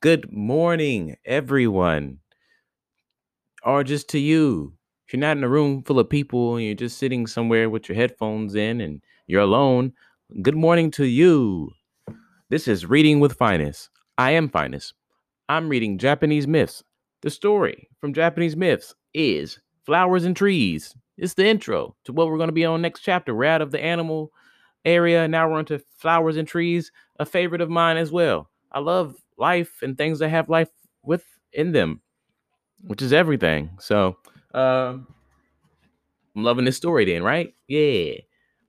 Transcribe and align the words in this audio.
Good 0.00 0.32
morning, 0.32 1.16
everyone. 1.24 2.18
Or 3.64 3.82
just 3.82 4.10
to 4.10 4.20
you. 4.20 4.74
If 5.04 5.12
you're 5.12 5.18
not 5.18 5.36
in 5.36 5.42
a 5.42 5.48
room 5.48 5.82
full 5.82 5.98
of 5.98 6.08
people 6.08 6.54
and 6.54 6.64
you're 6.64 6.76
just 6.76 6.98
sitting 6.98 7.26
somewhere 7.26 7.68
with 7.68 7.88
your 7.88 7.96
headphones 7.96 8.54
in 8.54 8.80
and 8.80 9.02
you're 9.26 9.42
alone, 9.42 9.94
good 10.40 10.54
morning 10.54 10.92
to 10.92 11.04
you. 11.04 11.72
This 12.48 12.68
is 12.68 12.86
Reading 12.86 13.18
with 13.18 13.36
Finest. 13.36 13.90
I 14.18 14.30
am 14.30 14.48
Finest. 14.48 14.94
I'm 15.48 15.68
reading 15.68 15.98
Japanese 15.98 16.46
Myths. 16.46 16.84
The 17.22 17.30
story 17.30 17.88
from 18.00 18.14
Japanese 18.14 18.54
Myths 18.54 18.94
is 19.12 19.58
Flowers 19.84 20.24
and 20.24 20.36
Trees. 20.36 20.94
It's 21.16 21.34
the 21.34 21.46
intro 21.46 21.94
to 22.04 22.12
what 22.12 22.28
we're 22.28 22.36
going 22.36 22.48
to 22.48 22.52
be 22.52 22.64
on 22.64 22.82
next 22.82 23.00
chapter. 23.00 23.34
We're 23.34 23.44
out 23.44 23.62
of 23.62 23.70
the 23.70 23.82
animal 23.82 24.32
area. 24.84 25.28
Now 25.28 25.50
we're 25.50 25.60
into 25.60 25.82
flowers 25.98 26.36
and 26.36 26.48
trees, 26.48 26.90
a 27.18 27.26
favorite 27.26 27.60
of 27.60 27.70
mine 27.70 27.96
as 27.96 28.10
well. 28.10 28.50
I 28.72 28.80
love 28.80 29.16
life 29.38 29.82
and 29.82 29.96
things 29.96 30.18
that 30.20 30.30
have 30.30 30.48
life 30.48 30.70
within 31.02 31.72
them, 31.72 32.00
which 32.82 33.02
is 33.02 33.12
everything. 33.12 33.70
So, 33.78 34.16
um, 34.54 35.06
I'm 36.34 36.44
loving 36.44 36.64
this 36.64 36.76
story 36.76 37.04
then, 37.04 37.22
right? 37.22 37.54
Yeah. 37.68 38.14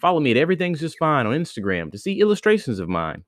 Follow 0.00 0.20
me 0.20 0.30
at 0.30 0.36
Everything's 0.38 0.80
Just 0.80 0.98
Fine 0.98 1.26
on 1.26 1.34
Instagram 1.34 1.92
to 1.92 1.98
see 1.98 2.20
illustrations 2.20 2.78
of 2.78 2.88
mine. 2.88 3.24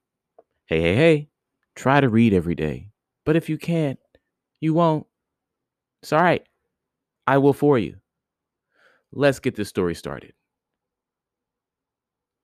Hey, 0.67 0.81
hey, 0.81 0.95
hey. 0.95 1.29
Try 1.75 2.01
to 2.01 2.09
read 2.09 2.33
every 2.33 2.55
day. 2.55 2.89
But 3.25 3.37
if 3.37 3.49
you 3.49 3.59
can't, 3.59 3.99
you 4.61 4.73
won't. 4.73 5.07
It's 6.03 6.13
all 6.13 6.23
right. 6.23 6.47
I 7.27 7.39
will 7.39 7.53
for 7.53 7.79
you. 7.79 7.97
Let's 9.13 9.39
get 9.39 9.55
this 9.55 9.69
story 9.69 9.95
started. 9.95 10.33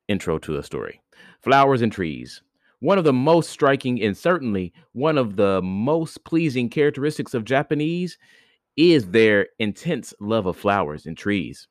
Intro 0.07 0.39
to 0.39 0.55
the 0.55 0.63
story 0.63 1.01
Flowers 1.41 1.83
and 1.83 1.93
Trees. 1.93 2.43
One 2.81 2.97
of 2.99 3.05
the 3.05 3.13
most 3.13 3.51
striking 3.51 4.01
and 4.03 4.17
certainly 4.17 4.73
one 4.93 5.19
of 5.19 5.35
the 5.37 5.61
most 5.63 6.25
pleasing 6.25 6.69
characteristics 6.71 7.35
of 7.35 7.45
Japanese 7.45 8.19
is 8.77 9.09
their 9.09 9.49
intense 9.59 10.15
love 10.21 10.47
of 10.47 10.57
flowers 10.57 11.07
and 11.07 11.19
trees. 11.19 11.67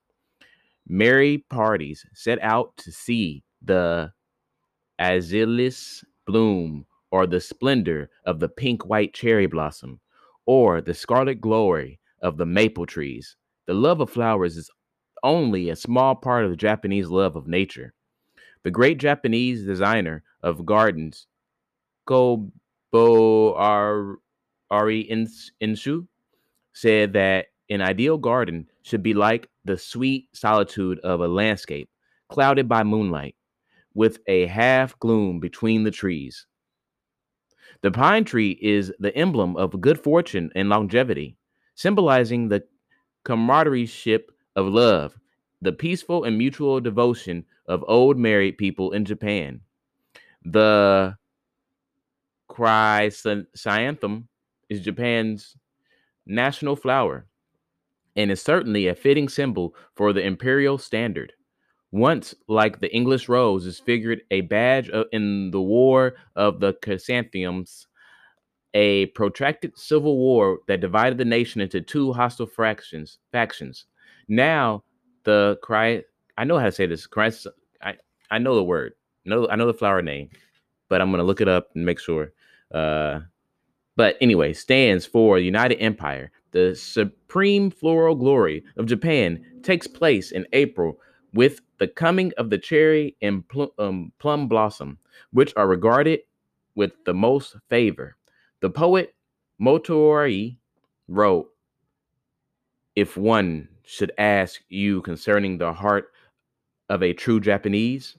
Merry 0.90 1.46
parties 1.50 2.06
set 2.14 2.40
out 2.42 2.76
to 2.78 2.92
see 2.92 3.44
the 3.62 4.12
azaleas 5.00 6.04
bloom 6.26 6.86
or 7.12 7.26
the 7.26 7.40
splendor 7.40 8.10
of 8.26 8.40
the 8.40 8.50
pink 8.50 8.86
white 8.86 9.14
cherry 9.14 9.46
blossom 9.46 10.02
or 10.46 10.82
the 10.82 10.94
scarlet 10.94 11.40
glory 11.40 12.00
of 12.22 12.38
the 12.38 12.46
maple 12.46 12.86
trees. 12.86 13.36
The 13.66 13.74
love 13.74 14.00
of 14.00 14.10
flowers 14.10 14.58
is 14.58 14.70
only 15.24 15.70
a 15.70 15.76
small 15.76 16.16
part 16.16 16.46
of 16.46 16.52
the 16.52 16.58
Japanese 16.58 17.10
love 17.10 17.36
of 17.36 17.48
nature. 17.48 17.94
The 18.64 18.72
great 18.72 18.98
Japanese 18.98 19.66
designer 19.66 20.24
of 20.44 20.66
gardens, 20.66 21.28
Kobo 22.06 23.54
Ari 23.54 24.18
Inshu, 25.62 26.08
said 26.74 27.14
that 27.14 27.48
an 27.70 27.82
ideal 27.82 28.18
garden 28.18 28.70
should 28.84 29.04
be 29.04 29.14
like 29.14 29.50
the 29.66 29.78
sweet 29.78 30.30
solitude 30.34 31.00
of 31.00 31.20
a 31.22 31.28
landscape, 31.28 31.90
clouded 32.30 32.70
by 32.70 32.84
moonlight, 32.84 33.36
with 33.94 34.20
a 34.28 34.46
half 34.46 34.98
gloom 35.00 35.40
between 35.40 35.84
the 35.84 35.92
trees. 35.92 36.46
The 37.82 37.92
pine 37.92 38.24
tree 38.24 38.58
is 38.62 38.94
the 39.00 39.16
emblem 39.16 39.56
of 39.56 39.82
good 39.82 40.00
fortune 40.00 40.52
and 40.56 40.70
longevity, 40.70 41.36
symbolizing 41.78 42.50
the 42.50 42.64
camaraderie 43.24 43.90
of 44.56 44.66
love, 44.68 45.18
the 45.62 45.72
peaceful 45.72 46.24
and 46.24 46.38
mutual 46.38 46.82
devotion 46.82 47.46
of 47.68 47.86
old 47.88 48.18
married 48.18 48.58
people 48.58 48.92
in 48.92 49.06
Japan. 49.06 49.62
The 50.44 51.16
chrysanthemum 52.48 54.28
is 54.70 54.82
Japan's 54.82 55.56
national 56.26 56.76
flower 56.76 57.28
and 58.16 58.32
is 58.32 58.42
certainly 58.42 58.88
a 58.88 58.96
fitting 58.96 59.30
symbol 59.30 59.76
for 59.96 60.12
the 60.12 60.26
imperial 60.26 60.80
standard. 60.80 61.34
Once, 61.92 62.34
like 62.48 62.80
the 62.80 62.94
English 62.94 63.30
rose, 63.30 63.66
is 63.68 63.80
figured 63.80 64.22
a 64.32 64.42
badge 64.42 64.90
in 65.12 65.52
the 65.52 65.62
War 65.62 66.16
of 66.36 66.60
the 66.60 66.74
Chrysanthemums, 66.74 67.88
a 68.74 69.08
protracted 69.08 69.78
civil 69.78 70.18
war 70.18 70.60
that 70.68 70.82
divided 70.82 71.18
the 71.18 71.26
nation 71.26 71.62
into 71.62 71.82
two 71.82 72.14
hostile 72.14 72.48
fractions. 72.48 73.20
Factions. 73.32 73.86
Now, 74.28 74.84
the 75.24 75.58
cry. 75.62 76.04
I 76.38 76.44
know 76.44 76.58
how 76.58 76.66
to 76.66 76.72
say 76.72 76.86
this. 76.86 77.08
Christ. 77.08 77.48
I 77.82 77.96
I 78.30 78.38
know 78.40 78.56
the 78.56 78.64
word. 78.64 78.94
No, 79.26 79.48
I 79.50 79.56
know 79.56 79.68
the 79.68 79.74
flower 79.74 80.02
name, 80.02 80.30
but 80.90 81.02
I'm 81.02 81.12
gonna 81.12 81.24
look 81.24 81.42
it 81.42 81.48
up 81.48 81.70
and 81.76 81.86
make 81.86 82.00
sure. 82.00 82.34
Uh, 82.74 83.22
but 83.96 84.16
anyway, 84.22 84.54
stands 84.54 85.06
for 85.06 85.40
United 85.40 85.80
Empire. 85.80 86.32
The 86.52 86.76
supreme 86.76 87.70
floral 87.70 88.16
glory 88.16 88.64
of 88.78 88.86
Japan 88.86 89.44
takes 89.64 89.88
place 89.88 90.32
in 90.32 90.46
April 90.54 91.00
with 91.34 91.62
the 91.80 91.88
coming 91.88 92.32
of 92.38 92.50
the 92.50 92.58
cherry 92.58 93.16
and 93.22 93.44
um, 93.80 94.12
plum 94.20 94.48
blossom, 94.48 94.98
which 95.32 95.54
are 95.56 95.68
regarded 95.68 96.22
with 96.76 96.92
the 97.06 97.14
most 97.14 97.56
favor. 97.70 98.17
The 98.62 98.70
poet 98.70 99.14
Motoori 99.62 100.58
wrote, 101.08 101.50
If 102.96 103.18
one 103.18 103.70
should 103.86 104.12
ask 104.18 104.62
you 104.70 105.02
concerning 105.04 105.58
the 105.58 105.74
heart 105.74 106.12
of 106.90 107.04
a 107.04 107.14
true 107.14 107.40
Japanese, 107.40 108.18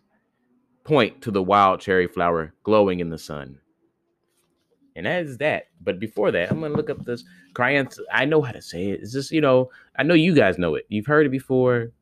point 0.85 1.21
to 1.23 1.31
the 1.31 1.43
wild 1.43 1.81
cherry 1.81 2.07
flower 2.07 2.55
glowing 2.63 3.01
in 3.01 3.11
the 3.11 3.19
sun. 3.19 3.59
And 4.97 5.07
that 5.07 5.25
is 5.25 5.39
that. 5.39 5.65
But 5.81 6.01
before 6.01 6.31
that, 6.33 6.51
I'm 6.51 6.61
gonna 6.61 6.75
look 6.75 6.91
up 6.91 7.05
this 7.05 7.25
Cryant. 7.55 7.99
I 8.13 8.25
know 8.25 8.43
how 8.43 8.53
to 8.53 8.63
say 8.63 8.91
it. 8.91 9.01
It's 9.01 9.13
just, 9.13 9.31
you 9.31 9.41
know, 9.41 9.71
I 9.97 10.03
know 10.03 10.15
you 10.15 10.35
guys 10.35 10.59
know 10.59 10.75
it. 10.75 10.87
You've 10.89 11.07
heard 11.07 11.27
it 11.27 11.31
before. 11.31 11.93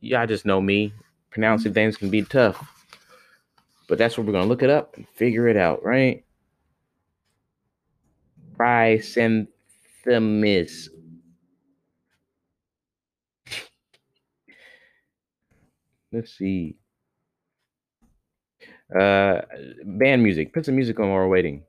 Y'all 0.00 0.26
just 0.26 0.44
know 0.44 0.60
me. 0.60 0.92
Pronouncing 1.30 1.72
things 1.72 1.96
can 1.96 2.10
be 2.10 2.22
tough. 2.22 2.86
But 3.88 3.98
that's 3.98 4.16
what 4.16 4.26
we're 4.26 4.32
gonna 4.32 4.46
look 4.46 4.62
it 4.62 4.70
up 4.70 4.96
and 4.96 5.08
figure 5.08 5.48
it 5.48 5.56
out, 5.56 5.84
right? 5.84 6.24
Chrysanthemis. 8.60 10.90
Let's 16.12 16.36
see. 16.36 16.76
Uh, 18.94 19.40
band 19.84 20.22
music. 20.22 20.52
Put 20.52 20.66
some 20.66 20.76
music 20.76 20.98
on 21.00 21.08
while 21.08 21.18
we're 21.20 21.28
waiting. 21.28 21.64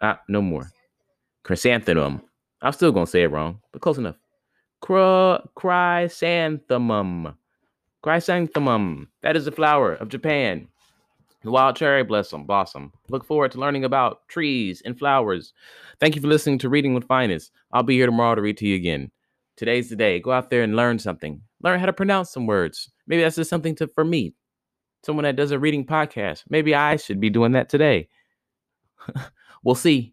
Ah, 0.00 0.20
no 0.28 0.40
more. 0.40 0.70
Chrysanthemum. 1.42 2.22
I'm 2.62 2.72
still 2.72 2.92
gonna 2.92 3.06
say 3.06 3.24
it 3.24 3.30
wrong, 3.30 3.60
but 3.72 3.82
close 3.82 3.98
enough. 3.98 4.16
Chrysanthemum. 4.84 7.34
Chrysanthemum. 8.02 9.08
That 9.22 9.34
is 9.34 9.46
the 9.46 9.52
flower 9.52 9.94
of 9.94 10.10
Japan. 10.10 10.68
The 11.42 11.50
wild 11.50 11.76
cherry 11.76 12.04
blossom. 12.04 12.44
Blossom. 12.44 12.92
Look 13.08 13.24
forward 13.24 13.52
to 13.52 13.58
learning 13.58 13.86
about 13.86 14.28
trees 14.28 14.82
and 14.84 14.98
flowers. 14.98 15.54
Thank 16.00 16.16
you 16.16 16.20
for 16.20 16.28
listening 16.28 16.58
to 16.58 16.68
Reading 16.68 16.92
with 16.92 17.06
Finest. 17.06 17.50
I'll 17.72 17.82
be 17.82 17.96
here 17.96 18.04
tomorrow 18.04 18.34
to 18.34 18.42
read 18.42 18.58
to 18.58 18.66
you 18.66 18.76
again. 18.76 19.10
Today's 19.56 19.88
the 19.88 19.96
day. 19.96 20.20
Go 20.20 20.32
out 20.32 20.50
there 20.50 20.62
and 20.62 20.76
learn 20.76 20.98
something. 20.98 21.40
Learn 21.62 21.80
how 21.80 21.86
to 21.86 21.92
pronounce 21.94 22.30
some 22.30 22.46
words. 22.46 22.90
Maybe 23.06 23.22
that's 23.22 23.36
just 23.36 23.48
something 23.48 23.74
to 23.76 23.88
for 23.88 24.04
me. 24.04 24.34
Someone 25.02 25.24
that 25.24 25.36
does 25.36 25.50
a 25.50 25.58
reading 25.58 25.86
podcast. 25.86 26.42
Maybe 26.50 26.74
I 26.74 26.96
should 26.96 27.20
be 27.20 27.30
doing 27.30 27.52
that 27.52 27.70
today. 27.70 28.08
we'll 29.64 29.76
see. 29.76 30.12